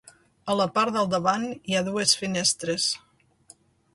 A 0.51 0.53
la 0.59 0.65
part 0.77 0.93
del 0.95 1.09
davant 1.11 1.45
hi 1.51 1.77
ha 1.81 1.85
dues 1.89 2.15
finestres. 2.21 2.87